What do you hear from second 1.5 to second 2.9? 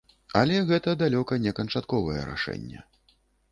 канчатковае рашэнне.